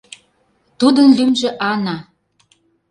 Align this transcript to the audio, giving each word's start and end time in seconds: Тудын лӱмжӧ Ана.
Тудын 0.79 1.09
лӱмжӧ 1.17 1.49
Ана. 1.71 1.97